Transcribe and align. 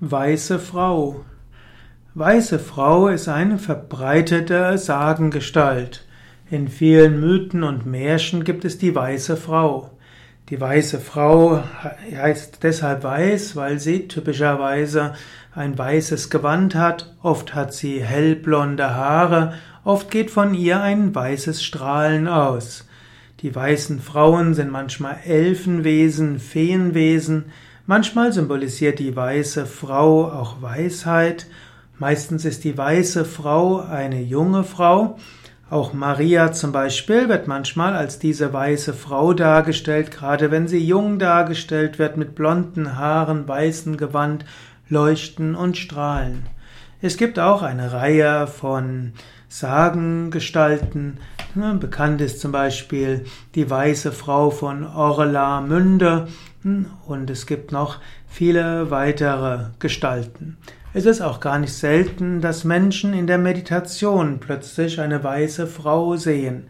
Weiße 0.00 0.58
Frau. 0.58 1.24
Weiße 2.14 2.58
Frau 2.58 3.06
ist 3.06 3.28
eine 3.28 3.58
verbreitete 3.58 4.76
Sagengestalt. 4.76 6.04
In 6.50 6.66
vielen 6.66 7.20
Mythen 7.20 7.62
und 7.62 7.86
Märchen 7.86 8.42
gibt 8.42 8.64
es 8.64 8.76
die 8.76 8.92
weiße 8.92 9.36
Frau. 9.36 9.92
Die 10.48 10.60
weiße 10.60 10.98
Frau 10.98 11.62
heißt 12.12 12.64
deshalb 12.64 13.04
weiß, 13.04 13.54
weil 13.54 13.78
sie 13.78 14.08
typischerweise 14.08 15.14
ein 15.54 15.78
weißes 15.78 16.28
Gewand 16.28 16.74
hat. 16.74 17.14
Oft 17.22 17.54
hat 17.54 17.72
sie 17.72 18.02
hellblonde 18.02 18.96
Haare. 18.96 19.54
Oft 19.84 20.10
geht 20.10 20.32
von 20.32 20.54
ihr 20.54 20.82
ein 20.82 21.14
weißes 21.14 21.62
Strahlen 21.62 22.26
aus. 22.26 22.88
Die 23.42 23.54
weißen 23.54 24.00
Frauen 24.00 24.54
sind 24.54 24.72
manchmal 24.72 25.18
Elfenwesen, 25.24 26.40
Feenwesen. 26.40 27.44
Manchmal 27.86 28.32
symbolisiert 28.32 28.98
die 28.98 29.14
weiße 29.14 29.66
Frau 29.66 30.30
auch 30.30 30.62
Weisheit. 30.62 31.46
Meistens 31.98 32.46
ist 32.46 32.64
die 32.64 32.78
weiße 32.78 33.26
Frau 33.26 33.80
eine 33.80 34.22
junge 34.22 34.64
Frau. 34.64 35.18
Auch 35.68 35.92
Maria 35.92 36.52
zum 36.52 36.72
Beispiel 36.72 37.28
wird 37.28 37.46
manchmal 37.46 37.94
als 37.94 38.18
diese 38.18 38.54
weiße 38.54 38.94
Frau 38.94 39.34
dargestellt, 39.34 40.10
gerade 40.10 40.50
wenn 40.50 40.66
sie 40.66 40.78
jung 40.78 41.18
dargestellt 41.18 41.98
wird, 41.98 42.16
mit 42.16 42.34
blonden 42.34 42.96
Haaren, 42.96 43.46
weißen 43.46 43.98
Gewand, 43.98 44.46
Leuchten 44.88 45.54
und 45.54 45.76
Strahlen. 45.76 46.46
Es 47.02 47.18
gibt 47.18 47.38
auch 47.38 47.60
eine 47.62 47.92
Reihe 47.92 48.46
von 48.46 49.12
Sagengestalten. 49.50 51.18
Bekannt 51.54 52.20
ist 52.20 52.40
zum 52.40 52.50
Beispiel 52.50 53.26
die 53.54 53.70
weiße 53.70 54.10
Frau 54.10 54.50
von 54.50 54.84
Orlamünde 54.84 56.26
und 57.06 57.30
es 57.30 57.46
gibt 57.46 57.70
noch 57.70 58.00
viele 58.26 58.90
weitere 58.90 59.66
Gestalten. 59.78 60.56
Es 60.94 61.06
ist 61.06 61.20
auch 61.20 61.38
gar 61.38 61.60
nicht 61.60 61.72
selten, 61.72 62.40
dass 62.40 62.64
Menschen 62.64 63.14
in 63.14 63.28
der 63.28 63.38
Meditation 63.38 64.40
plötzlich 64.40 65.00
eine 65.00 65.22
weiße 65.22 65.68
Frau 65.68 66.16
sehen. 66.16 66.64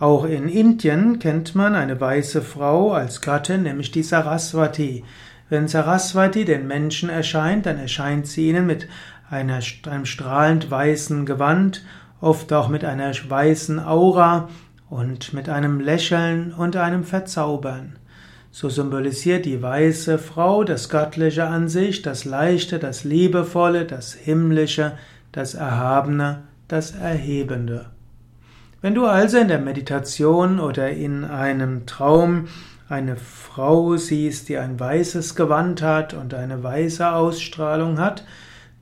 Auch 0.00 0.24
in 0.24 0.48
Indien 0.48 1.18
kennt 1.18 1.54
man 1.54 1.74
eine 1.74 2.00
weiße 2.00 2.40
Frau 2.40 2.92
als 2.92 3.20
Gattin, 3.20 3.64
nämlich 3.64 3.90
die 3.90 4.02
Saraswati. 4.02 5.04
Wenn 5.50 5.68
Saraswati 5.68 6.46
den 6.46 6.66
Menschen 6.66 7.10
erscheint, 7.10 7.66
dann 7.66 7.78
erscheint 7.78 8.26
sie 8.26 8.48
ihnen 8.48 8.66
mit 8.66 8.88
einer, 9.30 9.60
einem 9.86 10.06
strahlend 10.06 10.70
weißen 10.70 11.26
Gewand, 11.26 11.84
oft 12.24 12.52
auch 12.52 12.68
mit 12.68 12.84
einer 12.84 13.12
weißen 13.12 13.78
Aura 13.78 14.48
und 14.88 15.32
mit 15.34 15.48
einem 15.48 15.78
Lächeln 15.80 16.52
und 16.52 16.76
einem 16.76 17.04
Verzaubern. 17.04 17.96
So 18.50 18.68
symbolisiert 18.68 19.44
die 19.44 19.60
weiße 19.60 20.18
Frau 20.18 20.64
das 20.64 20.88
Göttliche 20.88 21.46
an 21.46 21.68
sich, 21.68 22.02
das 22.02 22.24
Leichte, 22.24 22.78
das 22.78 23.04
Liebevolle, 23.04 23.84
das 23.84 24.14
Himmlische, 24.14 24.92
das 25.32 25.54
Erhabene, 25.54 26.44
das 26.68 26.92
Erhebende. 26.92 27.86
Wenn 28.80 28.94
du 28.94 29.06
also 29.06 29.38
in 29.38 29.48
der 29.48 29.58
Meditation 29.58 30.60
oder 30.60 30.90
in 30.90 31.24
einem 31.24 31.86
Traum 31.86 32.48
eine 32.88 33.16
Frau 33.16 33.96
siehst, 33.96 34.48
die 34.48 34.58
ein 34.58 34.78
weißes 34.78 35.34
Gewand 35.34 35.82
hat 35.82 36.14
und 36.14 36.34
eine 36.34 36.62
weiße 36.62 37.10
Ausstrahlung 37.10 37.98
hat, 37.98 38.24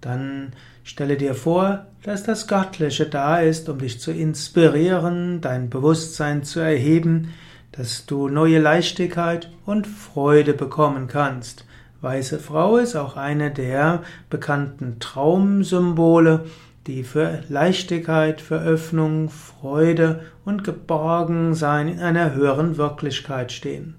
dann 0.00 0.52
stelle 0.90 1.16
dir 1.16 1.36
vor, 1.36 1.86
dass 2.02 2.24
das 2.24 2.48
Göttliche 2.48 3.06
da 3.06 3.38
ist, 3.38 3.68
um 3.68 3.78
dich 3.78 4.00
zu 4.00 4.10
inspirieren, 4.10 5.40
dein 5.40 5.70
Bewusstsein 5.70 6.42
zu 6.42 6.58
erheben, 6.58 7.32
dass 7.70 8.06
du 8.06 8.28
neue 8.28 8.58
Leichtigkeit 8.58 9.52
und 9.64 9.86
Freude 9.86 10.52
bekommen 10.52 11.06
kannst. 11.06 11.64
Weiße 12.00 12.40
Frau 12.40 12.76
ist 12.76 12.96
auch 12.96 13.16
eine 13.16 13.52
der 13.52 14.02
bekannten 14.30 14.98
Traumsymbole, 14.98 16.46
die 16.88 17.04
für 17.04 17.44
Leichtigkeit, 17.48 18.40
für 18.40 18.60
Öffnung, 18.60 19.28
Freude 19.28 20.22
und 20.44 20.64
Geborgensein 20.64 21.86
in 21.86 22.00
einer 22.00 22.34
höheren 22.34 22.78
Wirklichkeit 22.78 23.52
stehen. 23.52 23.94